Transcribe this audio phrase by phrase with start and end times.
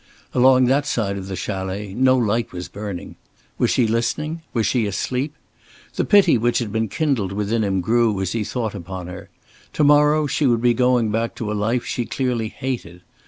[0.33, 3.17] Along that side of the chalet no light was burning.
[3.59, 4.41] Was she listening?
[4.51, 5.35] Was she asleep?
[5.93, 9.29] The pity which had been kindled within him grew as he thought upon her.
[9.73, 13.03] To morrow she would be going back to a life she clearly hated.